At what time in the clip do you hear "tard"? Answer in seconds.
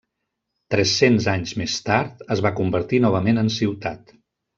1.89-2.23